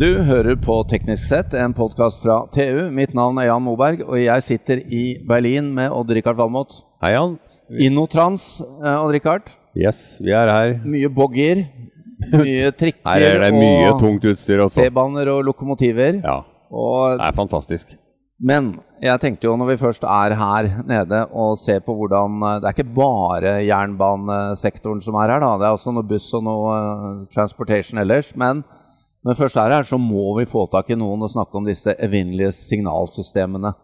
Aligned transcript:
Du 0.00 0.22
hører 0.24 0.56
på 0.56 0.78
Teknisk 0.88 1.26
sett, 1.28 1.52
en 1.52 1.74
podkast 1.76 2.22
fra 2.24 2.38
TU. 2.54 2.86
Mitt 2.88 3.10
navn 3.12 3.36
er 3.36 3.50
Jan 3.50 3.60
Moberg, 3.60 4.00
og 4.06 4.16
jeg 4.16 4.44
sitter 4.46 4.80
i 4.80 5.18
Berlin 5.28 5.66
med 5.76 5.92
Odd-Rikard 5.92 6.38
Valmot. 6.38 6.72
Hei, 7.04 7.10
Jan. 7.12 7.34
Innotrans, 7.68 8.46
eh, 8.64 8.94
Odd-Rikard. 8.94 9.52
Yes, 9.76 10.16
vi 10.24 10.32
er 10.32 10.48
her. 10.48 10.72
Mye 10.88 11.10
boggier. 11.12 11.66
Mye 12.32 12.72
trikker 12.80 13.04
Her 13.12 13.26
er 13.26 13.44
det 13.44 13.52
mye 13.58 13.92
og 13.92 14.00
tungt 14.00 14.24
utstyr 14.32 14.64
også. 14.64 14.86
T-baner 14.86 15.34
og 15.34 15.44
lokomotiver. 15.50 16.22
Ja, 16.24 16.38
Og, 16.70 17.18
det 17.18 17.28
er 17.28 17.36
fantastisk. 17.36 17.96
men 18.40 18.78
jeg 19.02 19.20
tenkte 19.20 19.44
jo 19.44 19.56
når 19.60 19.74
vi 19.74 19.80
først 19.84 20.04
er 20.08 20.32
her 20.32 20.82
nede 20.88 21.26
og 21.28 21.58
ser 21.58 21.80
på 21.84 21.92
hvordan 21.92 22.40
eh, 22.40 22.60
Det 22.60 22.64
er 22.64 22.72
ikke 22.72 22.94
bare 22.96 23.56
jernbanesektoren 23.68 25.04
som 25.04 25.14
er 25.20 25.28
her, 25.28 25.40
da. 25.44 25.58
Det 25.60 25.68
er 25.68 25.76
også 25.76 25.92
noe 25.92 26.08
buss 26.08 26.32
og 26.32 26.48
noe 26.48 26.76
eh, 26.80 27.26
transportation 27.36 28.00
ellers. 28.00 28.32
Men 28.34 28.64
når 29.24 29.34
vi 29.34 29.38
først 29.42 29.56
er 29.60 29.74
her, 29.76 29.82
så 29.84 29.98
må 30.00 30.30
vi 30.38 30.46
få 30.48 30.64
tak 30.72 30.88
i 30.90 30.96
noen 30.96 31.22
og 31.26 31.30
snakke 31.32 31.58
om 31.60 31.66
disse 31.68 31.92
evinnelige 32.00 32.52
signalsystemene 32.56 33.74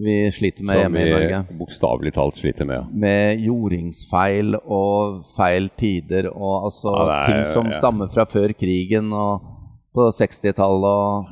vi 0.00 0.14
sliter 0.32 0.64
med 0.64 0.78
hjemme 0.78 1.00
i 1.02 1.10
Norge. 1.10 1.38
Som 1.42 1.48
vi 1.50 1.58
bokstavelig 1.60 2.12
talt 2.14 2.38
sliter 2.38 2.64
med. 2.64 2.76
ja. 2.78 2.84
Med 3.02 3.40
jordingsfeil 3.44 4.54
og 4.62 5.24
feil 5.36 5.66
tider 5.76 6.28
og 6.30 6.68
altså 6.70 6.92
Ja, 6.94 7.16
er- 7.18 7.26
ting 7.26 7.44
som 7.52 7.66
ja. 7.66 7.76
stammer 7.76 8.08
fra 8.08 8.24
før 8.24 8.54
krigen 8.56 9.12
og 9.12 9.42
på 9.94 10.06
60-tallet 10.14 10.86
og 10.86 11.26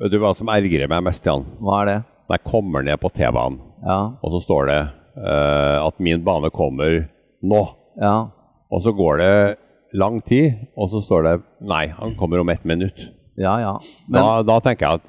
Vet 0.00 0.12
du 0.12 0.18
hva 0.18 0.34
som 0.34 0.48
ergrer 0.48 0.88
meg 0.88 1.02
mest, 1.04 1.24
Jan? 1.28 1.42
Hva 1.60 1.82
er 1.82 1.86
det? 1.90 1.96
Når 2.28 2.36
jeg 2.38 2.44
kommer 2.50 2.82
ned 2.82 2.96
på 3.02 3.08
T-banen, 3.12 3.58
Ja. 3.86 3.98
og 4.22 4.32
så 4.32 4.40
står 4.44 4.66
det 4.70 4.80
uh, 5.20 5.86
at 5.86 5.98
min 6.00 6.22
bane 6.24 6.50
kommer 6.50 7.08
nå. 7.42 7.62
ja. 8.00 8.26
Og 8.72 8.82
så 8.82 8.92
går 8.94 9.18
det 9.18 9.56
lang 9.94 10.20
tid, 10.22 10.54
og 10.76 10.90
så 10.92 11.00
står 11.04 11.26
det 11.26 11.32
nei, 11.66 11.86
han 11.96 12.14
kommer 12.18 12.40
om 12.42 12.48
ett 12.52 12.64
minutt. 12.68 12.98
Ja, 13.40 13.56
ja. 13.62 13.72
Men 14.08 14.22
Da, 14.22 14.42
da 14.46 14.58
tenker 14.60 14.86
jeg 14.86 15.00
at 15.00 15.08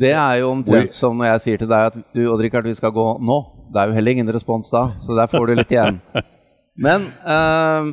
det 0.00 0.14
er 0.16 0.38
jo 0.40 0.46
omtrent 0.48 0.78
omtrent 0.78 0.94
som 0.94 1.18
når 1.20 1.26
jeg 1.34 1.40
sier 1.44 1.58
til 1.60 1.68
deg 1.68 1.90
at 1.90 1.96
du, 2.16 2.22
Odd-Rikard, 2.32 2.64
vi 2.64 2.74
skal 2.74 2.92
gå 2.94 3.04
nå. 3.20 3.36
Det 3.72 3.82
er 3.82 3.90
jo 3.90 3.96
heller 3.98 4.14
ingen 4.16 4.30
respons 4.32 4.70
da, 4.72 4.86
så 5.00 5.16
der 5.18 5.28
får 5.28 5.46
du 5.50 5.54
litt 5.60 5.74
igjen. 5.74 5.98
Men 6.86 7.04
eh, 7.20 7.90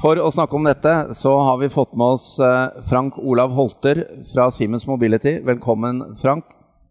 for 0.00 0.18
å 0.18 0.32
snakke 0.34 0.58
om 0.58 0.66
dette, 0.66 0.94
så 1.14 1.36
har 1.46 1.60
vi 1.62 1.68
fått 1.70 1.94
med 1.94 2.16
oss 2.18 2.26
eh, 2.42 2.80
Frank 2.88 3.20
Olav 3.22 3.54
Holter 3.54 4.02
fra 4.32 4.48
Siemens 4.50 4.86
Mobility. 4.90 5.36
Velkommen, 5.46 6.02
Frank. 6.18 6.44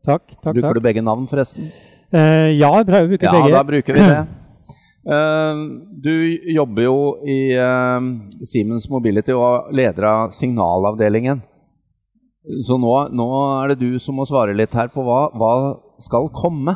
Takk. 0.08 0.23
takk, 0.39 0.53
Bruker 0.53 0.70
takk. 0.70 0.80
du 0.80 0.86
begge 0.88 1.03
navn, 1.03 1.27
forresten? 1.27 1.67
Eh, 2.16 2.55
ja, 2.55 2.72
jeg 2.80 2.88
bruker 2.88 3.03
å 3.03 3.11
bruke 3.11 3.27
Ja, 3.27 3.36
begge. 3.36 3.53
da 3.58 3.64
bruker 3.67 3.99
vi 3.99 4.08
det. 4.16 4.23
Eh, 5.06 5.56
du 6.02 6.14
jobber 6.53 6.88
jo 6.88 6.98
i 7.30 7.53
eh, 7.53 8.08
Siemens 8.48 8.88
Mobility 8.89 9.36
og 9.36 9.45
er 9.70 9.78
leder 9.81 10.08
av 10.09 10.34
signalavdelingen. 10.34 11.44
Så 12.66 12.78
nå, 12.78 12.94
nå 13.14 13.30
er 13.61 13.73
det 13.73 13.81
du 13.81 14.00
som 14.02 14.17
må 14.20 14.26
svare 14.30 14.53
litt 14.58 14.73
her 14.78 14.92
på 14.94 15.06
hva, 15.06 15.28
hva 15.33 15.53
skal 16.02 16.30
komme. 16.33 16.76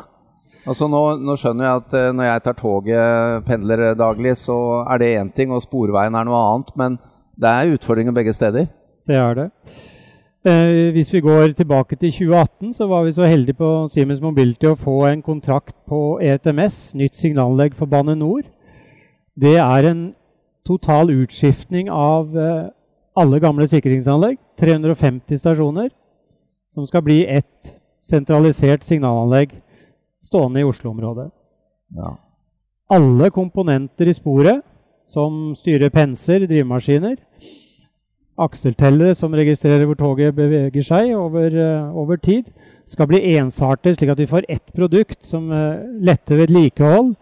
Altså 0.68 0.90
nå, 0.90 1.02
nå 1.22 1.36
skjønner 1.40 1.66
jeg 1.66 1.82
at 1.82 1.94
eh, 1.98 2.10
når 2.14 2.28
jeg 2.30 2.44
tar 2.46 2.58
toget, 2.58 3.46
pendler 3.48 3.86
daglig, 3.98 4.36
så 4.38 4.58
er 4.86 5.02
det 5.02 5.14
én 5.18 5.30
ting, 5.34 5.54
og 5.54 5.64
sporveien 5.66 6.14
er 6.14 6.28
noe 6.28 6.42
annet. 6.50 6.74
Men 6.78 6.98
det 7.40 7.54
er 7.54 7.74
utfordringer 7.76 8.14
begge 8.14 8.34
steder. 8.36 8.70
Det 9.08 9.16
er 9.16 9.38
det. 9.38 9.50
Eh, 10.40 10.88
hvis 10.92 11.10
vi 11.12 11.20
går 11.20 11.52
tilbake 11.52 11.96
til 11.96 12.12
2018, 12.12 12.72
så 12.72 12.86
var 12.88 13.04
vi 13.04 13.12
så 13.12 13.26
heldige 13.28 13.58
på 13.58 13.86
Siemens 13.92 14.22
Mobility 14.24 14.70
å 14.70 14.78
få 14.78 15.02
en 15.10 15.20
kontrakt 15.20 15.74
på 15.84 16.16
ETMS, 16.16 16.38
ERTMS, 16.48 16.78
nytt 16.96 17.18
signalanlegg 17.18 17.76
for 17.76 17.84
Bane 17.86 18.14
NOR. 18.16 18.46
Det 19.36 19.58
er 19.60 19.90
en 19.90 20.14
total 20.64 21.12
utskiftning 21.12 21.90
av 21.92 22.32
eh, 22.32 22.72
alle 23.20 23.40
gamle 23.40 23.68
sikringsanlegg, 23.68 24.38
350 24.56 25.42
stasjoner, 25.42 25.90
som 26.72 26.88
skal 26.88 27.04
bli 27.04 27.26
ett 27.28 27.76
sentralisert 28.00 28.82
signalanlegg 28.82 29.52
stående 30.24 30.64
i 30.64 30.64
Oslo-området. 30.64 31.28
Ja. 31.90 32.16
alle 32.88 33.30
komponenter 33.30 34.06
i 34.06 34.14
sporet, 34.14 34.62
som 35.04 35.56
styrer 35.58 35.90
penser, 35.90 36.46
drivemaskiner, 36.46 37.16
akseltellere 38.46 39.14
som 39.18 39.34
registrerer 39.36 39.86
hvor 39.88 39.98
toget 40.00 40.36
beveger 40.36 40.86
seg 40.86 41.14
over, 41.16 41.48
eh, 41.52 41.96
over 41.96 42.20
tid, 42.20 42.50
skal 42.88 43.08
bli 43.10 43.22
ensartet, 43.36 43.98
slik 43.98 44.12
at 44.12 44.20
vi 44.20 44.28
får 44.30 44.48
ett 44.50 44.66
produkt 44.74 45.22
som 45.22 45.50
uh, 45.54 45.78
letter 46.02 46.40
vedlikehold 46.40 47.14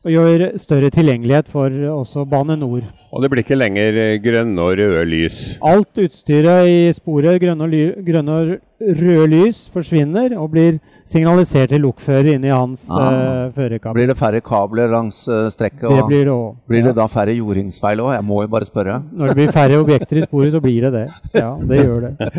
og 0.00 0.12
gjør 0.14 0.44
større 0.60 0.88
tilgjengelighet 0.94 1.50
for 1.52 1.68
eh, 1.68 1.92
også 1.92 2.24
Bane 2.28 2.56
NOR. 2.56 2.86
Og 3.12 3.22
det 3.22 3.30
blir 3.32 3.44
ikke 3.44 3.58
lenger 3.58 3.98
eh, 4.00 4.16
grønne 4.24 4.64
og 4.64 4.78
røde 4.80 5.04
lys. 5.08 5.40
Alt 5.60 6.00
utstyret 6.00 6.70
i 6.70 6.78
sporet, 6.96 7.36
grønne 7.42 7.66
og, 7.66 8.04
grønne 8.06 8.36
og 8.36 8.54
røde 8.80 9.26
lys, 9.28 9.58
forsvinner 9.68 10.32
og 10.40 10.50
blir 10.54 10.78
signalisert 11.04 11.68
til 11.68 11.82
lokfører 11.84 12.30
inni 12.34 12.48
hans 12.48 12.86
Ah. 12.90 13.46
uh, 13.46 13.52
førerkabel. 13.52 13.94
Blir 13.98 14.06
det 14.08 14.16
færre 14.16 14.40
kabler 14.40 14.88
langs 14.88 15.18
uh, 15.28 15.50
strekket? 15.52 15.84
Det 15.90 16.06
blir 16.08 16.24
det 16.24 16.32
òg. 16.32 16.54
blir 16.68 16.82
det 16.88 16.94
da 16.96 17.04
færre 17.06 17.34
jordingsfeil 17.36 18.00
òg? 18.00 18.14
Jeg 18.14 18.24
må 18.24 18.40
jo 18.42 18.48
bare 18.48 18.64
spørre. 18.64 19.02
Når 19.12 19.26
det 19.26 19.36
blir 19.36 19.52
færre 19.52 19.78
objekter 19.82 20.16
i 20.16 20.22
sporet, 20.24 20.52
så 20.52 20.60
blir 20.64 20.80
det 20.86 20.92
det. 20.92 21.06
Ja, 21.34 21.50
det 21.60 21.82
gjør 21.84 22.00
det. 22.00 22.30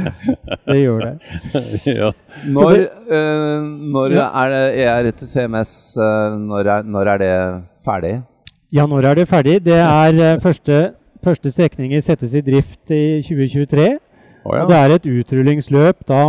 Det 0.65 0.79
gjør 0.81 0.99
det. 1.05 1.13
ja. 2.01 2.11
Når, 2.47 2.69
det- 2.73 2.89
eh, 3.11 3.61
når 3.93 4.11
Ja. 4.17 4.27
er 4.43 4.49
det 4.49 5.13
ERTMS 5.13 5.97
eh, 5.97 6.37
når, 6.39 6.65
er, 6.77 6.83
når 6.83 7.07
er 7.13 7.17
det 7.17 7.33
ferdig? 7.85 8.21
Ja, 8.73 8.85
når 8.87 9.05
er 9.11 9.15
det 9.15 9.27
ferdig? 9.27 9.59
Det 9.65 9.73
er 9.77 10.39
første, 10.39 10.93
første 11.23 11.51
strekninger 11.51 11.99
settes 12.01 12.33
i 12.33 12.41
drift 12.41 12.89
i 12.89 13.21
2023. 13.21 13.99
Å, 14.41 14.55
ja. 14.55 14.63
Og 14.63 14.71
det 14.71 14.77
er 14.79 14.95
et 14.95 15.07
utrullingsløp 15.11 16.01
da 16.09 16.23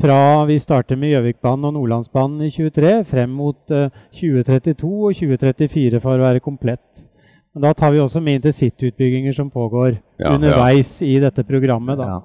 fra 0.00 0.18
vi 0.48 0.56
starter 0.58 0.98
med 0.98 1.12
Gjøvikbanen 1.12 1.68
og 1.68 1.76
Nordlandsbanen 1.76 2.42
i 2.46 2.50
23 2.50 2.92
frem 3.06 3.32
mot 3.38 3.74
uh, 3.74 3.88
2032 4.16 4.90
og 4.90 5.14
2034 5.18 6.00
for 6.02 6.18
å 6.18 6.26
være 6.26 6.42
komplett. 6.42 7.06
Men 7.52 7.66
da 7.66 7.72
tar 7.76 7.92
vi 7.92 8.00
også 8.00 8.22
med 8.24 8.40
intercityutbygginger 8.40 9.34
som 9.36 9.50
pågår 9.52 9.98
Ja, 10.18 10.32
underveis 10.32 10.96
i 11.04 11.18
dette 11.22 11.44
programmet. 11.44 12.00
Da. 12.00 12.08
Ja. 12.08 12.20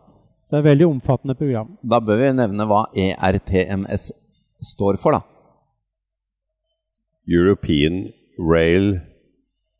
Så 0.47 0.55
det 0.55 0.61
er 0.61 0.63
et 0.63 0.69
veldig 0.71 0.87
omfattende 0.87 1.35
program. 1.35 1.73
Da 1.83 1.99
bør 1.99 2.21
vi 2.21 2.31
nevne 2.37 2.67
hva 2.69 2.85
ERTMS 2.95 4.11
står 4.63 4.95
for, 5.01 5.17
da. 5.17 5.21
European 7.27 8.05
Rail 8.39 8.93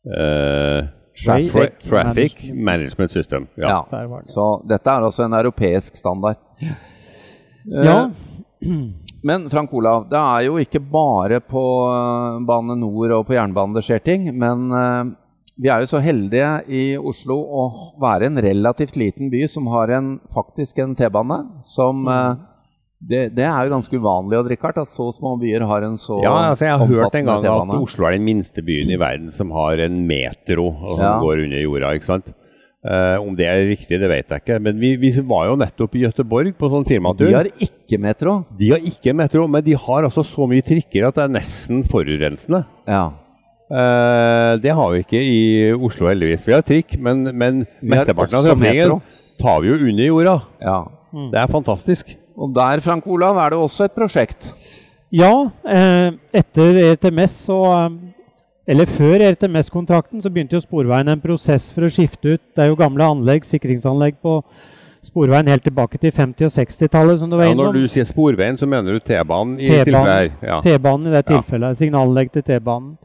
eh, 0.04 0.84
Traffic 1.24 1.78
Traffic, 1.88 2.50
Management 2.54 3.10
System. 3.10 3.46
Ja. 3.56 3.68
Ja. 3.68 3.78
Der 3.90 4.06
var 4.06 4.22
det. 4.22 4.32
Så 4.32 4.46
dette 4.68 4.90
er 4.90 5.06
altså 5.08 5.24
en 5.26 5.32
europeisk 5.40 5.96
standard. 5.96 6.36
Eh, 6.62 7.84
Ja, 7.84 8.10
Men 9.22 9.48
Frank 9.50 9.72
Olav, 9.74 10.04
det 10.08 10.18
er 10.18 10.44
jo 10.46 10.58
ikke 10.62 10.78
bare 10.80 11.40
på 11.42 11.62
eh, 11.90 12.36
Bane 12.46 12.76
NOR 12.78 13.16
og 13.18 13.24
på 13.26 13.34
jernbanen 13.34 13.74
det 13.74 13.82
skjer 13.86 14.02
ting. 14.06 14.28
Men 14.38 14.68
eh, 14.72 15.00
vi 15.58 15.68
er 15.74 15.82
jo 15.82 15.88
så 15.90 15.98
heldige 16.02 16.50
i 16.70 16.82
Oslo 16.96 17.34
å 17.42 17.64
være 18.00 18.28
en 18.30 18.38
relativt 18.38 18.94
liten 18.96 19.26
by 19.32 19.42
som 19.50 19.66
har 19.74 19.90
en, 19.98 20.12
faktisk 20.34 20.78
en 20.84 20.94
T-bane. 20.94 21.40
Som 21.66 22.06
eh, 22.08 22.36
det, 22.98 23.28
det 23.36 23.44
er 23.46 23.66
jo 23.68 23.70
ganske 23.76 23.94
uvanlig 23.94 24.38
Odd 24.40 24.48
Rikard, 24.50 24.78
at 24.82 24.90
så 24.90 25.04
små 25.14 25.36
byer 25.38 25.62
har 25.70 25.84
en 25.86 25.94
så 26.00 26.16
Ja, 26.24 26.32
altså 26.50 26.66
Jeg 26.66 26.78
har 26.80 26.86
hørt 26.90 27.14
en 27.14 27.28
gang 27.28 27.44
at 27.46 27.74
Oslo 27.78 28.08
er 28.08 28.16
den 28.16 28.24
minste 28.26 28.64
byen 28.66 28.90
i 28.90 28.98
verden 28.98 29.30
som 29.30 29.52
har 29.54 29.78
en 29.84 30.00
metro 30.08 30.72
som 30.96 31.04
Ja. 31.04 31.12
går 31.22 31.44
under 31.44 31.62
jorda. 31.62 31.92
ikke 31.94 32.08
sant? 32.10 32.32
Uh, 32.88 33.18
om 33.20 33.34
det 33.36 33.46
er 33.46 33.64
riktig, 33.68 33.98
det 34.00 34.08
vet 34.08 34.28
jeg 34.30 34.40
ikke. 34.42 34.58
Men 34.62 34.78
vi, 34.78 34.96
vi 34.96 35.10
var 35.26 35.48
jo 35.48 35.56
nettopp 35.58 35.94
i 35.98 36.04
Gøteborg 36.06 36.52
på 36.58 36.68
sånn 36.70 36.86
firmatur. 36.86 37.26
De 37.26 37.34
har 37.34 37.48
ikke 37.58 37.98
metro. 38.00 38.34
De 38.58 38.68
har 38.70 38.78
ikke 38.78 39.14
metro, 39.18 39.46
men 39.50 39.64
de 39.66 39.74
har 39.74 40.06
altså 40.06 40.22
så 40.26 40.46
mye 40.50 40.62
trikker 40.62 41.08
at 41.08 41.18
det 41.18 41.24
er 41.24 41.32
nesten 41.38 41.82
forurensende. 41.86 42.64
Ja. 42.86 43.08
Uh, 43.68 44.56
det 44.62 44.72
har 44.72 44.90
vi 44.94 45.02
ikke 45.04 45.20
i 45.20 45.40
Oslo, 45.74 46.06
heldigvis. 46.08 46.46
Vi 46.46 46.54
har 46.54 46.62
trikk, 46.64 46.94
men, 47.02 47.26
men 47.36 47.66
mesteparten 47.82 48.38
av 48.40 48.46
trafikken 48.46 49.02
tar 49.42 49.60
vi 49.62 49.68
jo 49.74 49.80
under 49.90 50.06
jorda. 50.08 50.38
ja. 50.62 50.78
Det 51.32 51.38
er 51.40 51.48
fantastisk. 51.48 52.10
Og 52.38 52.52
der, 52.54 52.80
Frank 52.84 53.06
Olav, 53.10 53.36
er 53.42 53.50
det 53.50 53.58
også 53.58 53.88
et 53.88 53.94
prosjekt. 53.98 54.52
Ja, 55.10 55.32
eh, 55.66 56.12
etter 56.36 56.76
ERTMS 56.92 57.38
så 57.48 57.56
eh, 57.72 57.94
Eller 58.68 58.84
før 58.84 59.22
ERTMS-kontrakten 59.24 60.20
så 60.20 60.28
begynte 60.30 60.58
jo 60.58 60.60
Sporveien 60.60 61.08
en 61.08 61.20
prosess 61.22 61.70
for 61.72 61.86
å 61.86 61.88
skifte 61.88 62.34
ut 62.36 62.42
Det 62.52 62.66
er 62.66 62.68
jo 62.68 62.76
gamle 62.76 63.06
anlegg, 63.14 63.46
sikringsanlegg 63.48 64.18
på 64.20 64.42
Sporveien 65.08 65.48
helt 65.48 65.64
tilbake 65.64 65.96
til 66.02 66.12
50- 66.12 66.44
og 66.44 66.52
60-tallet, 66.52 67.18
som 67.22 67.30
du 67.30 67.36
var 67.38 67.46
Ja, 67.48 67.54
når 67.56 67.72
du 67.78 67.88
sier 67.88 68.04
Sporveien, 68.04 68.58
så 68.60 68.66
mener 68.68 68.98
du 68.98 69.00
T-banen 69.00 69.56
i 69.56 69.70
T-banen. 69.70 69.86
tilfellet 69.86 70.12
her. 70.12 70.30
Ja. 70.50 70.60
T-banen 70.60 71.06
i 71.06 71.10
det 71.14 71.22
Ja. 71.24 71.38
tilfellet. 71.38 71.76
Signalanlegg 71.78 72.32
til 72.34 72.42
T-banen. 72.42 72.98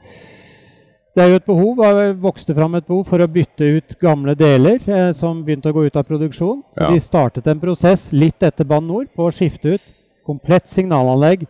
Det 1.14 1.22
er 1.22 1.28
jo 1.30 1.36
et 1.38 1.46
behov, 1.46 1.78
det 1.78 2.16
vokste 2.24 2.56
fram 2.58 2.74
et 2.76 2.88
behov 2.88 3.04
for 3.06 3.20
å 3.22 3.28
bytte 3.30 3.62
ut 3.78 3.94
gamle 4.02 4.34
deler 4.36 4.80
eh, 4.90 5.12
som 5.14 5.44
begynte 5.46 5.70
å 5.70 5.74
gå 5.76 5.84
ut 5.86 5.96
av 6.00 6.04
produksjon. 6.08 6.64
Så 6.74 6.82
Ja. 6.82 6.90
de 6.90 7.00
startet 7.00 7.48
en 7.48 7.60
prosess 7.60 8.12
litt 8.12 8.42
etter 8.42 8.66
Bane 8.66 8.88
NOR 8.88 9.06
på 9.16 9.28
å 9.28 9.32
skifte 9.32 9.74
ut 9.76 9.82
komplett 10.26 10.66
signalanlegg 10.68 11.46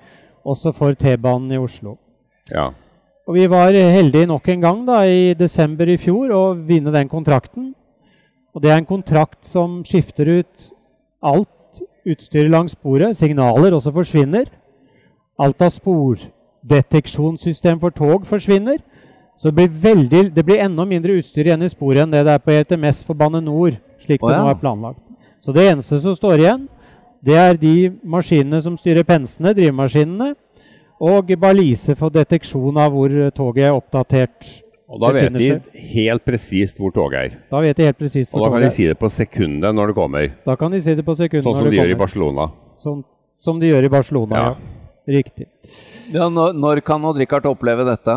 også 0.45 0.73
for 0.75 0.93
T-banen 0.93 1.51
i 1.51 1.57
Oslo. 1.57 1.97
ja. 2.51 2.71
Og 3.25 3.35
vi 3.35 3.47
var 3.47 3.71
heldige 3.71 4.27
nok 4.27 4.49
en 4.49 4.59
gang 4.61 4.85
da, 4.85 5.05
i 5.07 5.33
desember 5.33 5.87
i 5.87 5.95
fjor 5.95 6.29
å 6.35 6.53
vinne 6.59 6.91
den 6.91 7.07
kontrakten. 7.07 7.73
Og 8.53 8.61
det 8.61 8.69
er 8.71 8.75
en 8.77 8.85
kontrakt 8.85 9.45
som 9.45 9.81
skifter 9.81 10.27
ut 10.41 10.71
alt 11.23 11.47
utstyret 12.05 12.51
langs 12.51 12.71
sporet, 12.75 13.15
signaler, 13.15 13.71
også 13.71 13.93
forsvinner. 13.95 14.43
Alt 15.39 15.61
av 15.61 15.69
spordeteksjonssystem 15.71 17.79
for 17.79 17.91
tog 17.95 18.25
forsvinner. 18.27 18.77
Så 19.35 19.49
det 19.49 19.55
blir, 19.57 19.71
veldig, 19.81 20.21
det 20.35 20.43
blir 20.45 20.61
enda 20.61 20.85
mindre 20.85 21.17
utstyr 21.17 21.49
igjen 21.49 21.65
i 21.65 21.71
sporet 21.71 22.03
enn 22.03 22.13
det 22.13 22.21
det 22.27 22.35
er 22.37 22.43
på 22.43 22.53
ETMS 22.53 23.01
for 23.07 23.17
Bane 23.17 23.41
NOR, 23.41 23.75
slik 24.03 24.21
det 24.21 24.33
ja. 24.35 24.43
nå 24.43 24.51
er 24.51 24.59
planlagt. 24.61 25.01
Så 25.43 25.51
det 25.55 25.65
eneste 25.71 25.99
som 26.03 26.15
står 26.15 26.43
igjen, 26.43 26.67
det 27.23 27.35
er 27.39 27.57
de 27.59 27.75
maskinene 28.03 28.59
som 28.63 28.75
styrer 28.79 29.05
pensene, 29.07 29.55
drivemaskinene, 29.57 30.33
og 31.03 31.33
balise 31.39 31.95
for 31.99 32.13
deteksjon 32.13 32.77
av 32.79 32.93
hvor 32.93 33.15
toget 33.35 33.67
er 33.67 33.75
oppdatert. 33.75 34.51
Og 34.93 35.01
da 35.01 35.09
vet 35.15 35.33
de 35.33 35.47
helt 35.95 36.23
presist 36.27 36.77
hvor 36.77 36.93
toget 36.93 37.17
er. 37.17 37.37
Da 37.49 37.59
vet 37.63 37.79
de 37.79 37.87
helt 37.87 37.97
presist 37.97 38.29
hvor 38.29 38.43
toget 38.43 38.51
er. 38.51 38.53
Og 38.53 38.53
da 38.53 38.59
kan 38.59 38.67
de 38.69 38.75
si 38.75 38.85
det 38.91 38.99
på 38.99 39.09
sekundet 39.11 39.75
når 39.75 39.89
det 39.91 39.97
kommer. 39.97 40.29
Da 40.45 40.55
kan 40.59 40.75
de 40.75 40.81
si 40.83 40.93
det 40.95 41.05
på 41.07 41.15
sekundet 41.17 41.47
Sånn 41.47 41.57
som 41.57 41.65
når 41.65 41.71
de 41.71 41.73
det 41.73 41.81
gjør 41.81 41.95
i. 41.95 41.99
Barcelona. 42.03 42.47
Som, 42.77 43.01
som 43.33 43.59
de 43.59 43.73
gjør 43.73 43.89
i 43.89 43.91
Barcelona, 43.97 44.37
Ja. 44.37 44.53
ja. 44.53 44.79
Riktig. 45.03 45.49
Ja, 46.13 46.29
når, 46.31 46.53
når 46.55 46.79
kan 46.87 47.03
Odd-Rikard 47.03 47.49
oppleve 47.49 47.83
dette? 47.83 48.13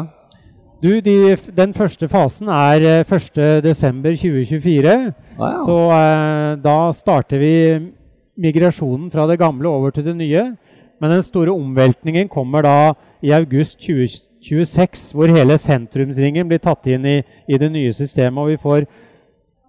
Du, 0.83 0.91
de, 1.01 1.37
den 1.57 1.73
første 1.77 2.09
fasen 2.09 2.51
er 2.53 2.85
eh, 2.85 3.05
1.12.2024. 3.09 4.93
Ah, 5.39 5.41
ja. 5.41 5.53
Så 5.65 5.77
eh, 5.97 6.51
da 6.61 6.77
starter 6.97 7.41
vi 7.41 7.55
migrasjonen 8.37 9.09
fra 9.13 9.25
det 9.31 9.39
gamle 9.41 9.71
over 9.71 9.95
til 9.95 10.05
det 10.05 10.17
nye. 10.19 10.45
Men 11.01 11.13
den 11.13 11.25
store 11.25 11.53
omveltningen 11.53 12.29
kommer 12.33 12.65
da 12.65 12.77
i 13.25 13.33
august 13.37 13.81
2026, 13.85 15.11
hvor 15.17 15.33
hele 15.33 15.57
sentrumsringen 15.61 16.49
blir 16.49 16.61
tatt 16.65 16.89
inn 16.93 17.05
i, 17.09 17.19
i 17.49 17.59
det 17.61 17.69
nye 17.73 17.93
systemet. 17.97 18.41
Og 18.45 18.53
vi 18.53 18.61
får, 18.61 18.87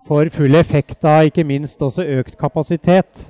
får 0.07 0.31
full 0.35 0.59
effekt 0.59 1.07
av 1.07 1.27
ikke 1.27 1.47
minst 1.47 1.81
også 1.83 2.05
økt 2.19 2.35
kapasitet. 2.39 3.29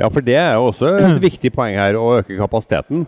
Ja, 0.00 0.08
for 0.08 0.24
det 0.24 0.36
er 0.40 0.56
jo 0.56 0.70
også 0.72 0.96
et 0.98 1.20
viktig 1.28 1.52
poeng 1.54 1.76
her, 1.78 2.00
å 2.00 2.18
øke 2.20 2.36
kapasiteten. 2.40 3.04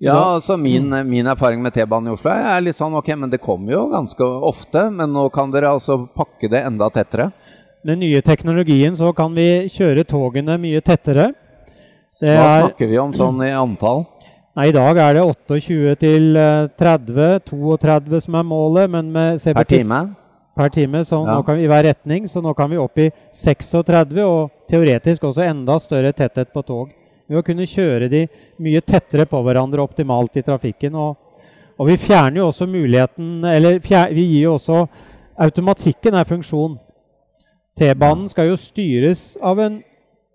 Ja, 0.00 0.16
altså 0.34 0.56
min, 0.56 0.88
min 1.08 1.26
erfaring 1.28 1.60
med 1.62 1.74
T-banen 1.76 2.08
i 2.08 2.14
Oslo 2.14 2.30
er 2.32 2.62
litt 2.64 2.78
sånn 2.78 2.94
ok, 2.96 3.08
men 3.20 3.28
det 3.32 3.40
kommer 3.44 3.74
jo 3.74 3.82
ganske 3.92 4.24
ofte. 4.48 4.86
Men 4.90 5.12
nå 5.12 5.26
kan 5.34 5.50
dere 5.52 5.74
altså 5.74 5.98
pakke 6.16 6.48
det 6.48 6.62
enda 6.64 6.88
tettere. 6.94 7.30
Med 7.84 8.00
nye 8.00 8.22
teknologien 8.24 8.96
så 8.96 9.12
kan 9.16 9.34
vi 9.36 9.66
kjøre 9.72 10.04
togene 10.08 10.56
mye 10.60 10.80
tettere. 10.84 11.30
Det 12.20 12.32
Hva 12.36 12.48
er, 12.48 12.64
snakker 12.66 12.88
vi 12.88 12.98
om 13.00 13.12
sånn 13.16 13.38
i 13.44 13.52
antall? 13.56 14.06
nei, 14.56 14.66
I 14.68 14.72
dag 14.76 14.98
er 15.00 15.14
det 15.16 15.22
28 15.24 15.94
til 16.00 16.36
eh, 16.36 16.66
30, 16.80 17.38
32 17.48 18.20
som 18.24 18.34
er 18.40 18.48
målet. 18.48 18.90
Men 18.92 19.12
med 19.12 19.40
Per 19.40 19.64
time? 19.64 20.00
per 20.56 20.68
time, 20.68 21.04
så 21.04 21.24
Ja. 21.26 21.42
kan 21.42 21.56
vi 21.56 21.64
i 21.64 21.68
hver 21.68 21.84
retning. 21.84 22.26
Så 22.28 22.42
nå 22.42 22.52
kan 22.56 22.68
vi 22.70 22.76
opp 22.76 22.98
i 22.98 23.10
36, 23.32 24.18
og 24.24 24.50
teoretisk 24.68 25.22
også 25.24 25.44
enda 25.48 25.78
større 25.78 26.12
tetthet 26.12 26.52
på 26.52 26.62
tog. 26.66 26.90
Ved 27.30 27.38
å 27.38 27.46
kunne 27.46 27.68
kjøre 27.68 28.08
de 28.10 28.24
mye 28.58 28.82
tettere 28.82 29.24
på 29.30 29.38
hverandre 29.46 29.84
optimalt 29.84 30.34
i 30.40 30.42
trafikken. 30.42 30.96
Og, 30.98 31.14
og 31.78 31.86
vi 31.86 31.94
fjerner 32.02 32.42
jo 32.42 32.48
også 32.50 32.66
muligheten 32.66 33.44
Eller 33.46 33.78
fjer, 33.84 34.10
vi 34.16 34.26
gir 34.32 34.48
jo 34.48 34.56
også 34.58 34.82
Automatikken 35.40 36.18
er 36.18 36.26
funksjon. 36.28 36.74
T-banen 37.78 38.26
skal 38.28 38.50
jo 38.50 38.58
styres 38.60 39.38
av 39.40 39.62
en 39.62 39.78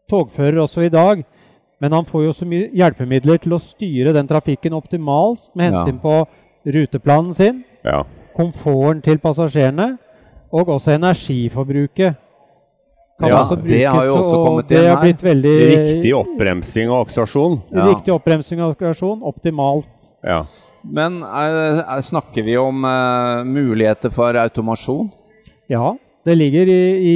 togfører 0.09 0.63
også 0.63 0.88
i 0.88 0.89
dag. 0.89 1.21
Men 1.83 1.94
han 1.94 2.07
får 2.07 2.24
jo 2.25 2.33
så 2.33 2.47
mye 2.50 2.71
hjelpemidler 2.74 3.38
til 3.44 3.53
å 3.53 3.62
styre 3.62 4.15
den 4.15 4.25
trafikken 4.25 4.74
optimalt 4.74 5.51
med 5.53 5.75
hensyn 5.75 6.00
på 6.01 6.24
ruteplanen 6.65 7.36
sin 7.36 7.63
Ja. 7.83 8.03
komforten 8.33 9.03
til 9.03 9.19
passasjerene 9.21 9.97
og 10.51 10.71
også 10.80 10.95
energiforbruket. 10.95 12.15
Kan 13.15 13.31
Ja, 13.31 13.39
også 13.39 13.56
det 13.63 13.83
har 13.85 14.03
jo 14.03 14.17
også 14.19 14.35
og 14.35 14.45
kommet 14.45 14.71
har 14.75 14.89
her. 14.89 15.01
blitt 15.01 15.21
veldig 15.23 15.56
Riktig 15.71 16.12
oppbremsing 16.17 16.89
og 16.91 17.06
akselerasjon. 17.06 17.62
Ja. 17.71 17.85
Riktig 17.88 18.12
oppbremsing 18.12 18.59
og 18.59 18.73
akselerasjon. 18.73 19.21
Optimalt. 19.23 20.09
Ja. 20.25 20.41
Men 20.83 21.21
er, 21.23 21.79
er, 21.81 22.01
snakker 22.03 22.44
vi 22.45 22.57
om 22.59 22.83
uh, 22.83 23.45
muligheter 23.47 24.12
for 24.13 24.35
automasjon? 24.38 25.07
Ja, 25.71 25.95
det 26.27 26.35
ligger 26.38 26.69
i, 26.69 26.83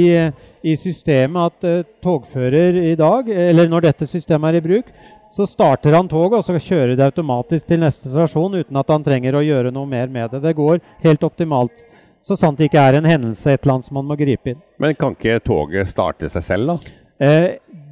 i 0.72 0.76
systemet 0.80 1.52
at 1.52 1.68
uh, 1.68 1.86
togfører 2.02 2.80
i 2.80 2.96
dag, 2.98 3.28
eller 3.28 3.68
når 3.70 3.90
dette 3.90 4.08
systemet 4.08 4.54
er 4.54 4.58
i 4.58 4.64
bruk, 4.64 4.90
så 5.30 5.46
starter 5.46 5.94
han 5.94 6.08
toget, 6.10 6.40
og 6.40 6.44
så 6.48 6.56
kjører 6.58 6.96
det 6.98 7.06
automatisk 7.06 7.68
til 7.68 7.84
neste 7.84 8.10
stasjon 8.10 8.56
uten 8.58 8.80
at 8.80 8.90
han 8.90 9.04
trenger 9.06 9.38
å 9.38 9.44
gjøre 9.44 9.70
noe 9.74 9.86
mer 9.86 10.10
med 10.10 10.32
det. 10.32 10.42
Det 10.48 10.56
går 10.58 10.80
helt 11.04 11.28
optimalt. 11.28 11.84
Så 12.20 12.36
sant 12.36 12.58
det 12.60 12.68
ikke 12.68 12.82
er 12.82 12.98
en 12.98 13.08
hendelse 13.08 13.54
et 13.54 13.62
eller 13.62 13.78
annet 13.78 13.88
som 13.88 13.96
man 13.96 14.08
må 14.10 14.16
gripe 14.18 14.52
inn. 14.52 14.60
Men 14.80 14.96
kan 14.98 15.16
ikke 15.16 15.40
toget 15.44 15.88
starte 15.88 16.28
seg 16.32 16.44
selv, 16.44 16.74
da? 16.74 16.96
Eh, 17.20 17.46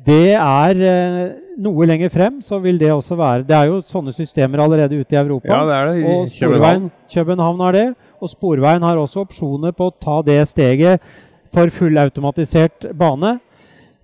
det 0.08 0.34
er 0.36 0.82
eh, 0.88 1.22
noe 1.60 1.88
lenger 1.88 2.12
frem, 2.12 2.38
så 2.44 2.60
vil 2.62 2.78
det 2.80 2.90
også 2.92 3.16
være 3.18 3.46
Det 3.48 3.56
er 3.56 3.70
jo 3.70 3.80
sånne 3.84 4.14
systemer 4.14 4.62
allerede 4.64 5.00
ute 5.00 5.16
i 5.16 5.20
Europa. 5.20 5.48
Ja, 5.48 5.64
det 5.68 5.74
er 5.78 5.88
det. 5.90 5.96
I 6.02 6.12
og 6.12 6.36
København. 6.40 6.86
København 7.14 7.64
har 7.66 7.76
det. 7.76 7.88
Og 8.18 8.32
Sporveien 8.32 8.84
har 8.84 9.00
også 9.00 9.24
opsjoner 9.26 9.74
på 9.76 9.88
å 9.88 9.94
ta 9.94 10.20
det 10.26 10.40
steget 10.50 11.04
for 11.48 11.70
fullautomatisert 11.72 12.90
bane. 12.98 13.38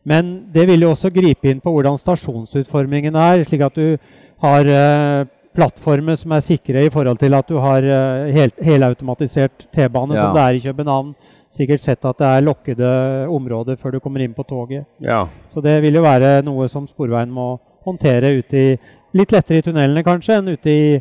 Men 0.05 0.35
det 0.53 0.67
vil 0.69 0.85
jo 0.85 0.93
også 0.93 1.11
gripe 1.13 1.49
inn 1.49 1.63
på 1.65 1.73
hvordan 1.73 1.97
stasjonsutformingen 2.01 3.17
er, 3.17 3.45
slik 3.49 3.65
at 3.65 3.77
du 3.79 3.97
har 4.45 4.69
eh, 4.69 5.25
plattformer 5.55 6.17
som 6.19 6.33
er 6.35 6.41
sikre 6.45 6.83
i 6.87 6.91
forhold 6.93 7.19
til 7.23 7.35
at 7.39 7.49
du 7.49 7.57
har 7.63 7.83
eh, 7.87 8.33
helt, 8.35 8.57
helautomatisert 8.65 9.69
T-bane, 9.73 10.15
Ja. 10.17 10.21
som 10.23 10.35
det 10.35 10.43
er 10.43 10.55
i 10.59 10.61
København. 10.65 11.15
Sikkert 11.55 11.81
sett 11.85 12.05
at 12.05 12.19
det 12.19 12.27
er 12.27 12.43
lukkede 12.43 12.89
områder 13.31 13.77
før 13.79 13.91
du 13.95 14.01
kommer 14.03 14.21
inn 14.25 14.35
på 14.35 14.43
toget. 14.43 14.85
Ja. 14.99 15.27
Så 15.49 15.61
det 15.63 15.83
vil 15.85 15.95
jo 15.95 16.03
være 16.03 16.43
noe 16.43 16.67
som 16.69 16.87
Sporveien 16.91 17.31
må 17.31 17.59
håndtere 17.87 18.39
ute 18.41 18.57
i 18.57 18.79
Litt 19.15 19.31
lettere 19.31 19.59
i 19.61 19.63
tunnelene 19.63 20.03
kanskje 20.03 20.35
enn 20.41 20.49
ute 20.51 20.71
i, 20.75 20.99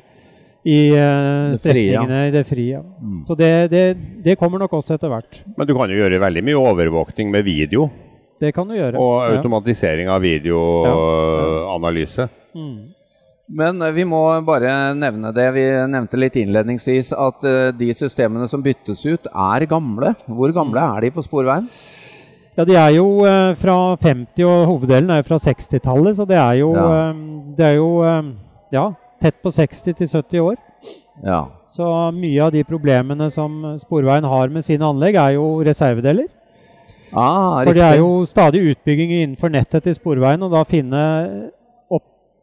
i 0.70 0.94
ja. 0.94 1.50
strekningene 1.58 2.28
i 2.28 2.32
det 2.36 2.44
frie. 2.46 2.78
Mm. 2.78 3.24
Så 3.26 3.34
det, 3.34 3.72
det, 3.72 3.98
det 4.22 4.36
kommer 4.38 4.62
nok 4.62 4.74
også 4.78 4.94
etter 5.00 5.10
hvert. 5.10 5.42
Men 5.58 5.66
du 5.66 5.74
kan 5.74 5.90
jo 5.90 5.98
gjøre 5.98 6.20
veldig 6.22 6.44
mye 6.46 6.54
overvåkning 6.62 7.34
med 7.34 7.42
video. 7.48 7.90
Det 8.38 8.54
kan 8.54 8.70
du 8.70 8.78
gjøre. 8.78 9.02
Og 9.02 9.26
automatisering 9.32 10.06
av 10.14 10.22
videoanalyse. 10.22 12.30
Mm. 12.54 12.93
Men 13.52 13.82
eh, 13.82 13.92
vi 13.92 14.06
må 14.08 14.22
bare 14.48 14.94
nevne 14.96 15.34
det. 15.36 15.48
Vi 15.56 15.64
nevnte 15.92 16.20
litt 16.20 16.38
innledningsvis 16.40 17.12
at 17.18 17.44
eh, 17.48 17.72
de 17.76 17.90
systemene 17.98 18.48
som 18.52 18.64
byttes 18.64 19.04
ut, 19.10 19.28
er 19.28 19.66
gamle. 19.70 20.14
Hvor 20.28 20.54
gamle 20.56 20.86
er 20.96 21.08
de 21.08 21.12
på 21.16 21.26
Sporveien? 21.26 21.68
Ja, 22.56 22.64
de 22.70 22.78
er 22.78 22.92
jo 22.96 23.08
eh, 23.28 23.56
fra 23.60 23.78
50, 24.00 24.46
og 24.46 24.68
hoveddelen 24.70 25.10
er 25.12 25.24
jo 25.24 25.28
fra 25.32 25.42
60-tallet, 25.42 26.16
så 26.20 26.28
det 26.30 26.38
er 26.38 26.60
jo, 26.62 26.72
Ja. 26.78 26.92
det 27.58 27.66
er 27.72 27.76
jo 27.80 27.90
ja, 28.74 28.86
tett 29.22 29.42
på 29.44 29.52
60 29.54 29.98
til 29.98 30.08
70 30.08 30.40
år. 30.44 30.56
Ja. 31.26 31.42
Så 31.74 31.88
mye 32.14 32.38
av 32.46 32.52
de 32.54 32.62
problemene 32.64 33.32
som 33.34 33.76
Sporveien 33.82 34.26
har 34.30 34.52
med 34.54 34.62
sine 34.66 34.86
anlegg, 34.86 35.18
er 35.18 35.36
jo 35.40 35.48
reservedeler. 35.66 36.30
Ah, 37.14 37.62
For 37.66 37.74
det 37.74 37.84
er 37.86 38.00
jo 38.00 38.24
stadig 38.26 38.62
utbygginger 38.72 39.24
innenfor 39.24 39.52
nettet 39.54 39.84
til 39.86 39.94
Sporveien, 39.98 40.42
og 40.46 40.54
da 40.54 40.62
finne, 40.66 41.02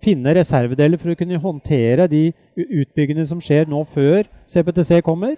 finne 0.02 0.35
reservedeler 0.37 0.99
for 1.00 1.12
å 1.12 1.19
kunne 1.19 1.38
håndtere 1.42 2.09
de 2.11 2.30
utbyggene 2.57 3.26
som 3.28 3.40
skjer 3.42 3.69
nå 3.69 3.83
før 3.88 4.25
CPTC 4.49 5.00
kommer. 5.07 5.37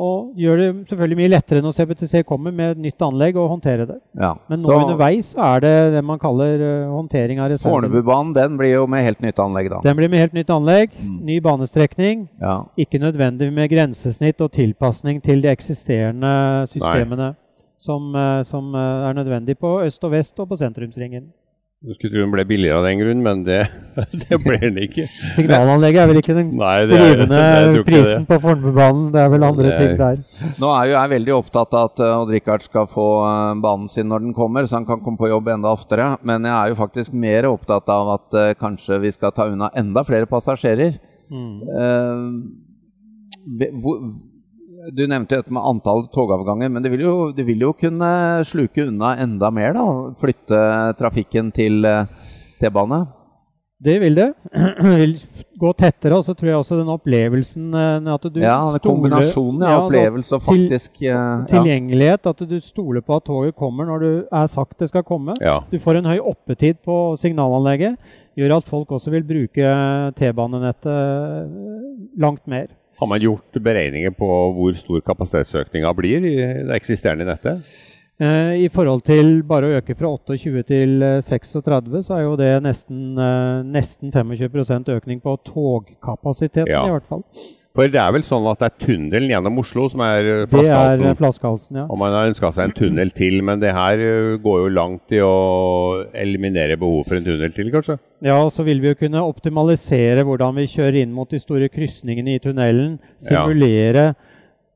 Og 0.00 0.30
gjør 0.40 0.56
det 0.56 0.66
selvfølgelig 0.88 1.16
mye 1.18 1.28
lettere 1.34 1.60
når 1.60 1.74
CPTC 1.76 2.22
kommer 2.24 2.54
med 2.56 2.70
et 2.72 2.78
nytt 2.86 3.02
anlegg, 3.04 3.36
å 3.36 3.42
håndtere 3.50 3.84
det. 3.84 3.98
Ja. 4.16 4.30
Men 4.48 4.62
nå 4.64 4.72
underveis 4.72 5.34
så 5.34 5.42
er 5.44 5.60
det 5.60 5.72
det 5.92 6.00
man 6.08 6.18
kaller 6.22 6.62
eh, 6.64 6.86
håndtering 6.88 7.42
av 7.42 7.50
reserver. 7.52 7.74
Fornebubanen 7.74 8.30
den 8.32 8.56
blir 8.56 8.72
jo 8.78 8.86
med 8.88 9.04
helt 9.04 9.20
nytt 9.20 9.42
anlegg, 9.44 9.68
da. 9.74 9.82
Den 9.84 9.98
blir 9.98 10.08
med 10.08 10.22
helt 10.24 10.38
nytt 10.38 10.52
anlegg, 10.54 10.94
Mm. 11.00 11.18
ny 11.28 11.36
banestrekning. 11.44 12.22
Ja. 12.40 12.54
Ikke 12.80 13.00
nødvendig 13.02 13.50
med 13.52 13.68
grensesnitt 13.70 14.40
og 14.40 14.50
tilpasning 14.56 15.20
til 15.20 15.42
de 15.44 15.52
eksisterende 15.52 16.32
systemene 16.70 17.34
som, 17.76 18.08
eh, 18.16 18.40
som 18.48 18.72
eh, 18.74 19.08
er 19.10 19.20
nødvendig 19.20 19.58
på 19.60 19.82
øst 19.84 20.02
og 20.08 20.12
vest 20.16 20.40
og 20.40 20.48
på 20.48 20.56
sentrumsringen. 20.56 21.28
Du 21.80 21.94
skulle 21.96 22.12
tro 22.12 22.20
den 22.20 22.32
ble 22.34 22.42
billigere 22.44 22.76
av 22.76 22.84
den 22.84 22.98
grunn, 23.00 23.22
men 23.24 23.38
det, 23.46 23.62
det 24.26 24.36
ble 24.42 24.58
den 24.60 24.76
ikke. 24.84 25.06
Signalanlegget 25.32 26.02
er 26.02 26.10
vel 26.10 26.18
ikke 26.20 26.34
den 26.36 26.50
Nei, 26.60 26.74
det 26.84 26.98
er, 26.98 27.22
drivende 27.24 27.84
prisen 27.86 28.26
på 28.28 28.36
Fornebubanen. 28.42 29.06
Det 29.14 29.22
er 29.22 29.30
vel 29.32 29.46
andre 29.48 29.70
er- 29.70 29.78
ting 29.80 29.94
der. 29.96 30.18
Nå 30.60 30.68
er 30.74 30.90
jo 30.90 30.94
jeg 30.98 31.12
veldig 31.14 31.32
opptatt 31.38 31.72
av 31.80 31.88
at 31.88 32.02
uh, 32.04 32.18
Odd-Rikard 32.18 32.66
skal 32.66 32.84
få 32.90 33.06
eh, 33.30 33.54
banen 33.64 33.88
sin 33.88 34.12
når 34.12 34.26
den 34.26 34.36
kommer, 34.36 34.68
så 34.68 34.76
han 34.76 34.88
kan 34.90 35.00
komme 35.00 35.16
på 35.22 35.30
jobb 35.32 35.48
enda 35.54 35.72
oftere. 35.72 36.10
Men 36.20 36.44
jeg 36.44 36.52
er 36.52 36.74
jo 36.74 36.76
faktisk 36.82 37.16
mer 37.16 37.48
opptatt 37.48 37.88
av 37.96 38.12
at 38.18 38.36
uh, 38.36 38.52
kanskje 38.60 39.00
vi 39.06 39.14
skal 39.16 39.32
ta 39.32 39.48
unna 39.48 39.72
enda 39.80 40.04
flere 40.04 40.28
passasjerer. 40.28 41.00
Mm. 41.32 41.64
Uh, 41.64 42.28
hvor, 43.80 44.04
du 44.94 45.04
nevnte 45.06 45.38
dette 45.40 45.52
med 45.54 45.62
antall 45.66 46.06
togavganger, 46.14 46.70
men 46.72 46.82
det 46.84 46.90
vil, 46.92 47.06
jo, 47.06 47.14
det 47.36 47.46
vil 47.48 47.62
jo 47.68 47.72
kunne 47.78 48.10
sluke 48.48 48.88
unna 48.88 49.14
enda 49.22 49.50
mer, 49.54 49.72
da? 49.76 49.86
Flytte 50.20 50.60
trafikken 51.00 51.50
til 51.56 51.84
eh, 51.88 52.04
T-bane? 52.60 53.04
Det 53.80 53.94
vil 54.02 54.12
det. 54.18 54.26
Vil 55.00 55.14
gå 55.60 55.70
tettere, 55.76 56.12
og 56.18 56.24
så 56.26 56.34
tror 56.36 56.50
jeg 56.50 56.58
også 56.60 56.76
den 56.82 56.90
opplevelsen 56.92 57.70
eh, 57.72 58.10
at 58.12 58.26
du 58.26 58.36
Ja, 58.42 58.58
den 58.60 58.74
stoler- 58.74 58.82
kombinasjonen 58.84 59.62
av 59.64 59.70
Ja, 59.72 59.78
opplevelse 59.86 60.36
og 60.36 60.42
faktisk 60.44 60.98
til, 60.98 61.06
ja. 61.06 61.22
Tilgjengelighet, 61.48 62.28
at 62.28 62.42
du 62.50 62.58
stoler 62.60 63.00
på 63.00 63.16
at 63.16 63.24
toget 63.24 63.56
kommer 63.56 63.88
når 63.88 64.04
du 64.04 64.10
er 64.28 64.50
sagt 64.52 64.76
det 64.84 64.90
skal 64.92 65.06
komme. 65.08 65.32
Ja. 65.40 65.62
Du 65.72 65.78
får 65.80 65.96
en 66.02 66.10
høy 66.12 66.18
oppetid 66.20 66.82
på 66.84 66.98
signalanlegget, 67.20 67.96
gjør 68.36 68.58
at 68.58 68.68
folk 68.68 68.92
også 68.98 69.14
vil 69.16 69.24
bruke 69.24 69.72
T-banenettet 70.20 70.92
eh, 70.92 72.20
langt 72.20 72.44
mer. 72.52 72.68
Har 72.98 73.06
man 73.08 73.20
gjort 73.22 73.52
beregninger 73.62 74.10
på 74.16 74.26
hvor 74.56 74.74
stor 74.76 75.00
kapasitetsøkninga 75.00 75.92
blir 75.96 76.24
i 76.26 76.34
det 76.66 76.74
eksisterende 76.76 77.24
nettet? 77.28 77.62
Eh, 78.20 78.66
I 78.66 78.68
forhold 78.68 79.00
til 79.06 79.38
bare 79.48 79.70
å 79.70 79.78
øke 79.78 79.94
fra 79.96 80.10
28 80.12 80.62
til 80.68 81.02
eh, 81.02 81.20
36, 81.24 82.02
så 82.04 82.18
er 82.18 82.26
jo 82.26 82.34
det 82.36 82.50
nesten, 82.62 83.14
eh, 83.16 83.62
nesten 83.64 84.12
25% 84.12 84.90
økning 84.92 85.22
på 85.24 85.38
togkapasiteten, 85.48 86.68
Ja. 86.68 86.84
i 86.86 86.90
hvert 86.92 87.08
fall. 87.08 87.22
For 87.76 87.86
det 87.86 88.00
er 88.02 88.10
vel 88.10 88.24
sånn 88.26 88.48
at 88.50 88.58
det 88.58 88.66
er 88.66 88.78
tunnelen 88.82 89.30
gjennom 89.30 89.60
Oslo 89.62 89.84
som 89.92 90.02
er 90.02 90.26
flaskehalsen? 90.50 91.04
Det 91.04 91.06
er 91.06 91.12
eh, 91.12 91.18
flaskehalsen? 91.20 91.78
ja. 91.78 91.84
Og 91.86 92.00
man 92.00 92.16
har 92.16 92.30
ønska 92.32 92.50
seg 92.56 92.66
en 92.66 92.74
tunnel 92.74 93.12
til, 93.14 93.38
men 93.46 93.62
det 93.62 93.70
her 93.76 94.02
eh, 94.02 94.34
går 94.42 94.58
jo 94.64 94.72
langt 94.74 95.14
i 95.14 95.20
å 95.22 95.30
eliminere 96.10 96.78
behov 96.80 97.06
for 97.06 97.20
en 97.20 97.28
tunnel 97.28 97.54
til, 97.54 97.70
kanskje? 97.70 98.00
Ja, 98.26 98.40
så 98.50 98.66
vil 98.66 98.82
vi 98.82 98.90
jo 98.90 98.98
kunne 98.98 99.22
optimalisere 99.22 100.26
hvordan 100.26 100.58
vi 100.58 100.66
kjører 100.72 100.98
inn 101.04 101.14
mot 101.14 101.30
de 101.30 101.38
store 101.38 101.70
krysningene 101.70 102.34
i 102.34 102.42
tunnelen. 102.42 102.98
Ja. 103.22 103.44
Simulere 103.46 104.10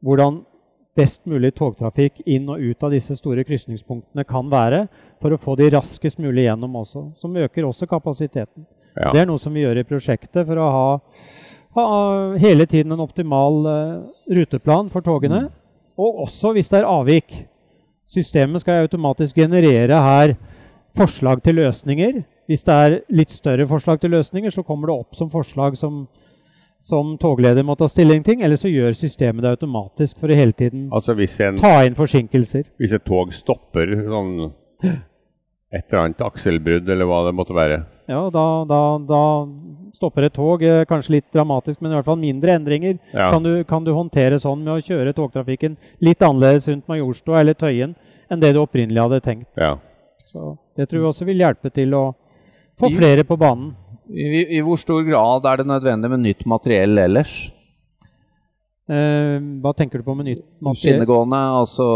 hvordan 0.05 0.45
best 0.95 1.25
mulig 1.27 1.51
togtrafikk 1.59 2.21
inn 2.31 2.47
og 2.53 2.63
ut 2.63 2.87
av 2.87 2.95
disse 2.95 3.17
store 3.19 3.43
krysningspunktene 3.47 4.23
kan 4.29 4.47
være, 4.53 4.85
for 5.23 5.35
å 5.35 5.41
få 5.41 5.57
de 5.59 5.73
raskest 5.75 6.21
mulig 6.23 6.47
gjennom 6.47 6.77
også. 6.79 7.09
Som 7.19 7.35
øker 7.41 7.67
også 7.67 7.89
kapasiteten. 7.91 8.67
Ja. 8.95 9.11
Det 9.11 9.25
er 9.25 9.27
noe 9.27 9.43
som 9.43 9.55
vi 9.55 9.65
gjør 9.65 9.81
i 9.81 9.89
prosjektet 9.89 10.47
for 10.47 10.61
å 10.63 10.69
ha, 10.71 10.87
ha 11.75 12.39
hele 12.41 12.67
tiden 12.71 12.95
en 12.95 13.03
optimal 13.03 13.67
eh, 13.67 14.37
ruteplan 14.37 14.91
for 14.93 15.05
togene. 15.05 15.49
Og 15.99 16.25
også 16.27 16.53
hvis 16.55 16.71
det 16.73 16.81
er 16.81 16.91
avvik. 16.91 17.35
Systemet 18.11 18.61
skal 18.61 18.85
automatisk 18.85 19.39
generere 19.41 20.01
her 20.05 20.35
forslag 20.97 21.43
til 21.43 21.57
løsninger. 21.63 22.21
Hvis 22.47 22.63
det 22.67 22.75
er 22.75 22.99
litt 23.09 23.33
større 23.33 23.67
forslag 23.67 24.01
til 24.01 24.13
løsninger, 24.13 24.53
så 24.53 24.63
kommer 24.63 24.91
det 24.91 24.99
opp 24.99 25.17
som 25.17 25.31
forslag 25.33 25.79
som, 25.81 26.05
som 26.83 27.15
togleder 27.19 27.65
må 27.65 27.75
ta 27.81 27.89
stilling 27.89 28.21
til. 28.27 28.43
Eller 28.45 28.61
så 28.61 28.69
gjør 28.69 28.93
systemet 28.99 29.43
det 29.43 29.55
automatisk 29.57 30.21
for 30.21 30.31
å 30.31 30.37
hele 30.37 30.53
tiden 30.53 30.91
Altså 30.93 31.17
hvis, 31.17 31.39
en, 31.41 31.57
ta 31.57 31.79
inn 31.87 31.97
forsinkelser. 31.97 32.69
hvis 32.79 32.93
et 32.99 33.07
tog 33.09 33.33
stopper 33.35 33.97
sånn 34.05 34.37
et 35.75 35.85
eller 35.91 36.05
annet 36.05 36.21
akselbrudd, 36.23 36.89
eller 36.89 37.09
hva 37.11 37.25
det 37.27 37.35
måtte 37.35 37.55
være 37.57 37.81
Ja, 38.09 38.21
da, 38.31 38.45
da, 38.69 38.81
da 39.09 39.21
stopper 39.97 40.27
et 40.29 40.35
tog. 40.37 40.63
eh, 40.63 40.85
Kanskje 40.89 41.17
litt 41.17 41.29
dramatisk, 41.35 41.81
men 41.83 41.91
i 41.93 41.97
hvert 41.99 42.05
fall 42.09 42.21
mindre 42.21 42.55
endringer 42.55 42.99
Ja. 43.13 43.31
kan, 43.33 43.43
du, 43.43 43.65
kan 43.65 43.85
du 43.85 43.93
håndtere 43.97 44.39
sånn 44.43 44.63
med 44.65 44.75
å 44.77 44.83
kjøre 44.85 45.15
togtrafikken 45.17 45.77
litt 46.05 46.23
annerledes 46.23 46.69
rundt 46.69 46.87
Majorstua 46.91 47.41
eller 47.41 47.55
Tøyen 47.59 47.95
enn 48.31 48.41
det 48.41 48.53
du 48.55 48.61
opprinnelig 48.63 49.03
hadde 49.03 49.21
tenkt. 49.25 49.51
ja. 49.59 49.77
Så 50.25 50.55
det 50.77 50.87
tror 50.89 51.01
vi 51.03 51.09
også 51.11 51.27
vil 51.29 51.37
hjelpe 51.43 51.69
til 51.71 51.93
å 51.93 52.15
få 52.81 52.89
flere 52.97 53.25
på 53.29 53.37
banen. 53.37 53.75
I, 54.09 54.57
I 54.57 54.61
hvor 54.65 54.79
stor 54.81 55.03
grad 55.05 55.45
er 55.45 55.57
det 55.61 55.67
nødvendig 55.69 56.09
med 56.11 56.21
nytt 56.25 56.47
materiell 56.49 56.97
ellers? 56.99 57.35
Eh, 58.85 59.39
hva 59.65 59.73
tenker 59.73 60.03
du 60.03 60.05
på 60.05 60.13
med 60.17 60.27
nytt 60.29 60.43
materiell? 60.61 60.99
Skinnegående, 61.01 61.39
altså 61.63 61.87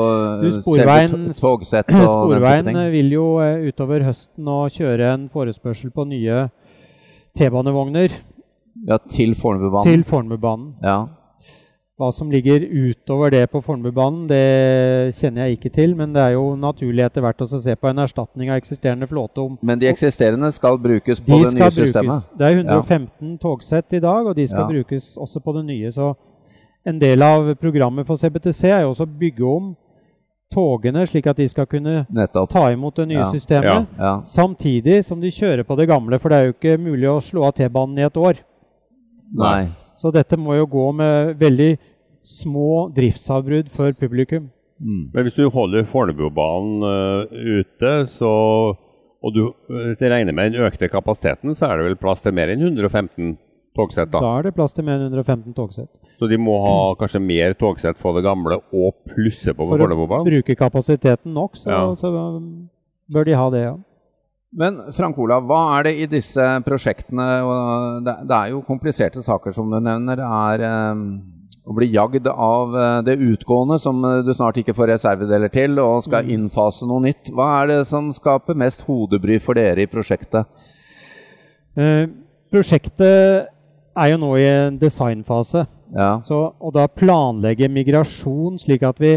Du, 0.40 0.48
Sporveien- 0.56 1.26
togsett 1.36 1.90
og 1.92 2.06
Sporveien 2.08 2.70
eh, 2.72 2.88
vil 2.94 3.10
jo 3.12 3.26
eh, 3.44 3.66
utover 3.68 4.06
høsten 4.06 4.44
nå 4.46 4.62
kjøre 4.72 5.10
en 5.12 5.26
forespørsel 5.28 5.90
på 5.92 6.06
nye 6.08 6.46
T-banevogner 7.36 8.08
Ja, 8.88 8.96
til 9.10 9.34
Fornebubanen. 9.34 9.84
til 9.90 10.04
Fornebubanen. 10.06 10.74
Ja. 10.82 11.06
Hva 11.98 12.12
som 12.14 12.30
ligger 12.30 12.62
utover 12.62 13.32
det 13.34 13.42
på 13.50 13.58
Fornebubanen, 13.60 14.28
det 14.30 15.14
kjenner 15.18 15.48
jeg 15.48 15.56
ikke 15.58 15.72
til. 15.74 15.96
Men 15.98 16.12
det 16.14 16.22
er 16.22 16.36
jo 16.36 16.52
naturlig 16.54 17.02
etter 17.04 17.24
hvert 17.24 17.42
å 17.42 17.48
se 17.50 17.74
på 17.74 17.88
en 17.90 17.98
erstatning 18.04 18.52
av 18.54 18.60
eksisterende 18.60 19.08
flåte. 19.10 19.42
om 19.42 19.58
Men 19.66 19.80
de 19.82 19.88
eksisterende 19.90 20.52
skal 20.54 20.78
brukes 20.78 21.18
på 21.18 21.26
de 21.26 21.48
det 21.48 21.54
nye 21.58 21.64
brukes. 21.66 21.74
systemet? 21.74 22.28
Det 22.38 22.46
er 22.46 22.60
115 22.62 23.34
togsett 23.42 23.92
i 23.98 24.00
dag, 24.00 24.26
og 24.30 24.36
de 24.38 24.46
skal 24.46 24.62
Ja. 24.62 24.68
brukes 24.68 25.16
også 25.18 25.42
på 25.42 25.54
det 25.58 25.64
nye. 25.66 25.90
Så 25.90 26.14
en 26.88 26.98
del 26.98 27.22
av 27.22 27.52
programmet 27.60 28.06
for 28.08 28.16
CBTC 28.20 28.64
er 28.70 28.82
jo 28.84 28.94
også 28.94 29.06
å 29.06 29.18
bygge 29.20 29.44
om 29.44 29.72
togene, 30.52 31.04
slik 31.08 31.26
at 31.28 31.36
de 31.36 31.48
skal 31.50 31.66
kunne 31.68 32.06
Nettopp. 32.08 32.48
ta 32.48 32.70
imot 32.72 32.96
det 32.96 33.08
nye 33.10 33.20
Ja. 33.20 33.30
systemet. 33.32 33.64
Ja. 33.68 33.86
Ja. 33.98 34.20
Samtidig 34.24 35.04
som 35.04 35.20
de 35.20 35.28
kjører 35.28 35.64
på 35.64 35.76
det 35.76 35.88
gamle, 35.88 36.18
for 36.18 36.30
det 36.30 36.38
er 36.38 36.46
jo 36.46 36.54
ikke 36.56 36.78
mulig 36.80 37.08
å 37.08 37.20
slå 37.20 37.44
av 37.44 37.52
T-banen 37.52 37.98
i 37.98 38.06
et 38.06 38.16
år. 38.16 38.40
Nei. 39.34 39.68
Så 39.92 40.12
dette 40.12 40.38
må 40.38 40.56
jo 40.56 40.66
gå 40.66 40.94
med 40.94 41.38
veldig 41.38 41.78
små 42.22 42.88
driftsavbrudd 42.94 43.68
for 43.68 43.92
publikum. 43.92 44.50
Mm. 44.80 45.10
Men 45.12 45.24
hvis 45.24 45.34
du 45.34 45.48
holder 45.50 45.84
Fornebubanen 45.84 46.82
uh, 46.82 47.26
ute, 47.60 48.06
så, 48.06 48.76
og 49.22 49.34
du 49.34 49.48
uh, 49.48 49.94
regner 49.98 50.32
med 50.32 50.52
den 50.52 50.62
økte 50.62 50.88
kapasiteten, 50.88 51.54
så 51.54 51.66
er 51.66 51.76
det 51.76 51.84
vel 51.90 51.96
plass 51.96 52.22
til 52.22 52.32
mer 52.32 52.48
enn 52.48 52.62
115 52.62 53.36
togsett? 53.78 54.10
da? 54.12 54.20
Da 54.22 54.32
er 54.38 54.48
det 54.48 54.54
plass 54.56 54.74
til 54.76 54.86
mer 54.86 54.98
enn 54.98 55.12
115 55.12 55.54
togsett. 55.56 55.90
Så 56.18 56.28
de 56.30 56.38
må 56.40 56.56
ha 56.64 56.78
kanskje 57.00 57.22
mer 57.22 57.54
togsett 57.58 58.00
for 58.00 58.18
det 58.18 58.24
gamle 58.26 58.60
og 58.60 58.96
plusse 59.08 59.54
på 59.54 59.68
for 59.68 59.78
på 59.78 60.00
For 60.02 60.18
å 60.18 60.24
bruke 60.26 60.58
kapasiteten 60.58 61.32
nok, 61.34 61.56
så, 61.56 61.70
Ja. 61.70 61.84
så 61.98 62.12
um, 62.12 62.68
bør 63.14 63.24
de 63.24 63.38
ha 63.38 63.48
det, 63.54 63.62
ja. 63.70 63.76
Men 64.58 64.78
Frank 64.96 65.18
Olav, 65.20 65.44
hva 65.44 65.78
er 65.78 65.90
det 65.90 65.96
i 66.00 66.06
disse 66.08 66.44
prosjektene 66.64 67.26
og 67.44 68.04
det, 68.04 68.14
det 68.28 68.36
er 68.36 68.54
jo 68.54 68.62
kompliserte 68.64 69.22
saker, 69.22 69.52
som 69.52 69.68
du 69.70 69.76
nevner. 69.76 70.16
Det 70.16 70.28
er 70.28 70.92
um, 70.92 71.02
å 71.68 71.74
bli 71.76 71.90
jagd 71.92 72.26
av 72.32 72.76
eh, 72.76 73.02
det 73.04 73.18
utgående, 73.20 73.76
som 73.82 74.00
eh, 74.04 74.22
du 74.24 74.32
snart 74.36 74.56
ikke 74.60 74.74
får 74.76 74.92
reservedeler 74.94 75.52
til, 75.52 75.76
og 75.82 76.00
skal 76.06 76.30
innfase 76.32 76.88
noe 76.88 77.04
nytt. 77.04 77.28
Hva 77.34 77.48
er 77.60 77.70
det 77.72 77.78
som 77.90 78.08
skaper 78.14 78.56
mest 78.58 78.86
hodebry 78.88 79.36
for 79.42 79.58
dere 79.58 79.84
i 79.84 79.90
prosjektet? 79.90 80.48
Eh, 81.78 82.06
prosjektet 82.52 83.52
er 83.98 84.12
jo 84.12 84.20
nå 84.22 84.30
i 84.38 84.46
en 84.48 84.78
designfase. 84.80 85.66
Ja. 85.96 86.18
Så, 86.24 86.38
og 86.60 86.74
da 86.76 86.86
planlegge 86.90 87.68
migrasjon 87.72 88.58
slik 88.60 88.84
at 88.86 89.00
vi 89.00 89.16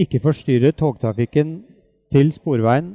ikke 0.00 0.20
forstyrrer 0.22 0.74
togtrafikken 0.76 1.60
til 2.12 2.30
sporveien. 2.32 2.94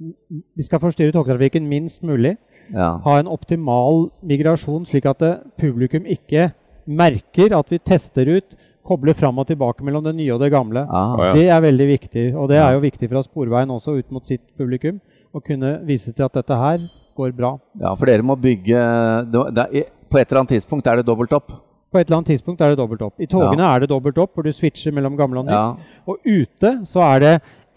Vi 0.00 0.66
skal 0.66 0.82
forstyrre 0.82 1.14
togtrafikken 1.14 1.68
minst 1.68 2.02
mulig. 2.02 2.36
ja. 2.74 2.96
Ha 3.04 3.18
en 3.20 3.30
optimal 3.30 4.10
migrasjon 4.22 4.86
slik 4.86 5.06
at 5.06 5.20
det, 5.22 5.32
publikum 5.58 6.06
ikke 6.06 6.50
merker 6.86 7.54
at 7.54 7.70
vi 7.70 7.78
tester 7.78 8.28
ut, 8.36 8.56
kobler 8.82 9.14
fram 9.14 9.38
og 9.38 9.46
tilbake 9.46 9.84
mellom 9.86 10.02
det 10.04 10.16
nye 10.18 10.32
og 10.34 10.40
det 10.42 10.50
gamle. 10.50 10.82
Ah. 10.90 11.14
Ja. 11.20 11.32
Det 11.36 11.46
er 11.48 11.60
veldig 11.62 11.86
viktig, 11.86 12.24
og 12.36 12.48
det 12.50 12.58
er 12.58 12.72
jo 12.74 12.82
viktig 12.82 13.08
fra 13.10 13.22
Sporveien 13.22 13.70
også 13.70 13.94
ut 14.00 14.10
mot 14.10 14.26
sitt 14.26 14.42
publikum. 14.58 14.98
Å 15.32 15.40
kunne 15.40 15.78
vise 15.86 16.12
til 16.12 16.26
at 16.26 16.34
dette 16.34 16.58
her 16.58 16.82
går 17.16 17.34
bra. 17.36 17.56
ja, 17.80 17.92
for 17.94 18.10
dere 18.10 18.24
må 18.26 18.36
bygge 18.40 18.78
er, 18.78 19.90
På 20.10 20.18
et 20.18 20.26
eller 20.28 20.42
annet 20.42 20.56
tidspunkt 20.56 20.86
er 20.86 21.00
det 21.00 21.06
dobbelt 21.06 21.32
opp. 21.32 21.52
På 21.92 22.00
et 22.00 22.06
eller 22.06 22.22
annet 22.22 22.32
tidspunkt 22.32 22.60
er 22.64 22.72
det 22.72 22.78
dobbelt 22.80 23.02
opp. 23.04 23.20
I 23.20 23.28
togene 23.28 23.66
er 23.68 23.82
det 23.82 23.90
dobbelt 23.90 24.18
opp, 24.18 24.32
hvor 24.34 24.46
du 24.46 24.52
switcher 24.52 24.94
mellom 24.96 25.16
gamle 25.16 25.42
og 25.42 25.48
nytt. 25.48 25.52
Ja. 25.52 25.98
Og 26.08 26.24
ute 26.24 26.70
så 26.88 27.02
er 27.04 27.20
det 27.20 27.32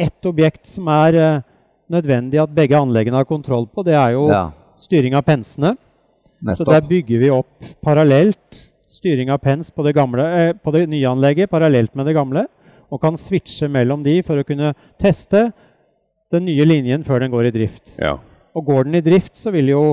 ett 0.07 0.27
objekt 0.29 0.67
som 0.69 0.87
er 0.91 1.17
eh, 1.19 1.41
nødvendig 1.91 2.39
at 2.39 2.53
begge 2.55 2.79
anleggene 2.79 3.19
har 3.19 3.27
kontroll 3.27 3.67
på. 3.67 3.83
Det 3.83 3.95
er 3.95 4.15
jo 4.15 4.29
ja. 4.31 4.45
styring 4.79 5.17
av 5.19 5.25
pensene. 5.27 5.75
Så 6.55 6.67
der 6.67 6.83
bygger 6.85 7.21
vi 7.23 7.31
opp 7.33 7.67
parallelt 7.83 8.61
styring 8.91 9.31
av 9.33 9.41
pens 9.43 9.71
på 9.71 9.83
det, 9.83 9.95
gamle, 9.97 10.25
eh, 10.39 10.53
på 10.55 10.71
det 10.75 10.85
nye 10.91 11.09
anlegget 11.09 11.51
parallelt 11.51 11.95
med 11.95 12.07
det 12.07 12.15
gamle. 12.15 12.45
Og 12.91 13.01
kan 13.01 13.17
switche 13.19 13.67
mellom 13.71 14.03
de 14.05 14.19
for 14.23 14.39
å 14.39 14.47
kunne 14.47 14.71
teste 15.01 15.49
den 16.31 16.47
nye 16.47 16.65
linjen 16.67 17.03
før 17.03 17.23
den 17.23 17.33
går 17.33 17.49
i 17.49 17.53
drift. 17.55 17.97
Ja. 17.99 18.17
Og 18.55 18.65
går 18.65 18.88
den 18.88 19.00
i 19.00 19.03
drift, 19.03 19.35
så 19.35 19.51
vil 19.51 19.74
jo 19.74 19.83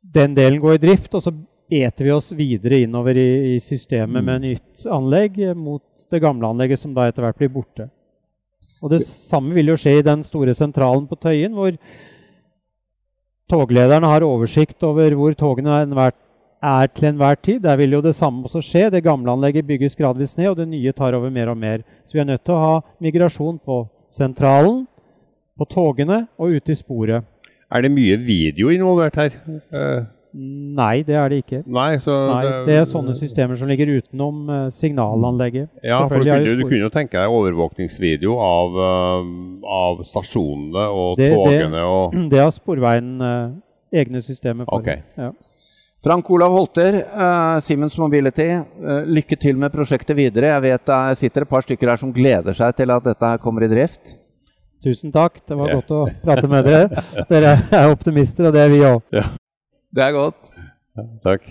den 0.00 0.34
delen 0.34 0.60
gå 0.62 0.74
i 0.74 0.82
drift, 0.82 1.14
og 1.14 1.22
så 1.22 1.32
eter 1.70 2.08
vi 2.08 2.12
oss 2.12 2.32
videre 2.34 2.80
innover 2.82 3.18
i, 3.20 3.54
i 3.54 3.56
systemet 3.62 4.24
med 4.26 4.42
nytt 4.42 4.86
anlegg 4.90 5.38
mot 5.54 5.84
det 6.10 6.22
gamle 6.22 6.50
anlegget, 6.50 6.82
som 6.82 6.94
da 6.96 7.06
etter 7.06 7.22
hvert 7.22 7.38
blir 7.38 7.52
borte. 7.54 7.86
Og 8.80 8.90
det 8.90 9.02
samme 9.04 9.54
vil 9.54 9.70
jo 9.70 9.76
skje 9.78 9.98
i 10.00 10.06
den 10.06 10.24
store 10.26 10.54
sentralen 10.56 11.06
på 11.06 11.18
Tøyen, 11.20 11.54
hvor 11.54 11.76
toglederne 13.50 14.08
har 14.08 14.24
oversikt 14.26 14.82
over 14.86 15.14
hvor 15.18 15.36
togene 15.38 15.82
er, 15.82 16.12
er 16.60 16.90
til 16.94 17.10
enhver 17.10 17.38
tid. 17.42 17.60
Der 17.66 17.78
vil 17.78 17.98
jo 17.98 18.02
det 18.04 18.16
samme 18.16 18.46
også 18.48 18.62
skje. 18.64 18.88
Det 18.94 19.04
gamle 19.04 19.32
anlegget 19.32 19.68
bygges 19.68 19.98
gradvis 19.98 20.36
ned, 20.38 20.52
og 20.52 20.60
det 20.62 20.70
nye 20.70 20.94
tar 20.96 21.16
over 21.18 21.32
mer 21.34 21.52
og 21.52 21.58
mer. 21.60 21.84
Så 22.04 22.16
vi 22.16 22.24
er 22.24 22.30
nødt 22.32 22.44
til 22.46 22.56
å 22.56 22.64
ha 22.64 22.74
migrasjon 23.04 23.60
på 23.60 23.82
sentralen, 24.10 24.86
på 25.60 25.68
togene 25.68 26.22
og 26.40 26.56
ute 26.56 26.72
i 26.72 26.78
sporet. 26.78 27.28
Er 27.70 27.84
det 27.84 27.92
mye 27.94 28.16
video 28.18 28.72
involvert 28.74 29.20
her? 29.20 29.36
Uh, 29.70 30.08
Nei, 30.32 31.00
det 31.02 31.16
er 31.18 31.30
det 31.32 31.38
ikke. 31.42 31.58
nei, 31.66 31.96
så 31.98 32.14
Nei, 32.30 32.42
det 32.68 32.74
er 32.78 32.84
sånne 32.86 33.10
systemer 33.18 33.58
som 33.58 33.66
ligger 33.70 33.90
utenom 33.98 34.44
uh, 34.46 34.58
signalanlegget. 34.70 35.66
Ja, 35.82 36.04
for 36.06 36.22
du 36.22 36.28
kunne, 36.30 36.54
du 36.60 36.62
kunne 36.68 36.84
jo 36.84 36.90
tenke 36.94 37.18
deg 37.18 37.34
overvåkningsvideo 37.34 38.36
av, 38.38 38.78
uh, 38.78 39.32
av 39.66 40.04
stasjonene 40.06 40.84
og 40.86 41.16
Det- 41.18 41.32
det- 41.32 41.40
togene 41.40 41.82
og 41.82 42.14
Det 42.30 42.38
har 42.44 42.52
Sporveien 42.54 43.10
eh, 43.26 44.02
egne 44.04 44.22
systemer 44.22 44.70
for. 44.70 44.78
Ok. 44.78 45.02
Ja. 45.18 45.32
Frank 46.00 46.30
Olav 46.30 46.54
Holter, 46.54 47.00
uh, 47.10 47.58
Siemens 47.60 47.98
Mobility, 47.98 48.46
uh, 48.54 49.02
lykke 49.10 49.36
til 49.36 49.58
med 49.58 49.74
prosjektet 49.74 50.16
videre. 50.16 50.54
Jeg 50.54 50.62
vet 50.62 50.86
det 50.86 51.18
sitter 51.18 51.42
et 51.44 51.50
par 51.50 51.66
stykker 51.66 51.90
her 51.90 51.98
som 52.00 52.14
gleder 52.14 52.54
seg 52.56 52.78
til 52.78 52.94
at 52.94 53.04
dette 53.10 53.34
her 53.34 53.42
kommer 53.42 53.66
i 53.66 53.68
drift. 53.74 54.14
Tusen 54.82 55.12
takk. 55.12 55.40
Det 55.46 55.56
var 55.58 55.68
Ja. 55.68 55.74
godt 55.80 55.90
å 55.92 56.00
prate 56.24 56.48
med 56.48 56.64
dere. 56.64 57.02
Dere 57.28 57.52
er 57.70 57.90
optimister, 57.92 58.46
og 58.48 58.54
det 58.56 58.62
er 58.64 58.68
vi 58.72 58.80
òg. 58.80 59.02
Det 59.92 60.04
er 60.06 60.12
godt. 60.12 60.36
Takk. 61.24 61.42